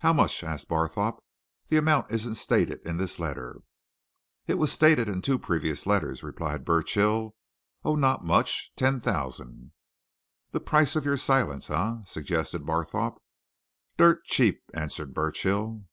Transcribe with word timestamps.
"How 0.00 0.12
much?" 0.12 0.44
asked 0.44 0.68
Barthorpe. 0.68 1.22
"The 1.68 1.78
amount 1.78 2.10
isn't 2.10 2.34
stated 2.34 2.86
in 2.86 2.98
this 2.98 3.18
letter." 3.18 3.62
"It 4.46 4.58
was 4.58 4.70
stated 4.70 5.08
in 5.08 5.14
the 5.14 5.22
two 5.22 5.38
previous 5.38 5.86
letters," 5.86 6.22
replied 6.22 6.62
Burchill. 6.66 7.34
"Oh, 7.82 7.96
not 7.96 8.22
much. 8.22 8.70
Ten 8.76 9.00
thousand." 9.00 9.72
"The 10.50 10.60
price 10.60 10.94
of 10.94 11.06
your 11.06 11.16
silence, 11.16 11.70
eh?" 11.70 12.04
suggested 12.04 12.66
Barthorpe. 12.66 13.16
"Dirt 13.96 14.26
cheap!" 14.26 14.62
answered 14.74 15.14
Burchill. 15.14 15.86